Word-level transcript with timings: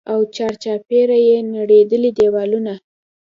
او 0.11 0.19
چارچاپېره 0.35 1.17
يې 1.27 1.37
نړېدلي 1.55 2.11
دېوالونه. 2.19 2.73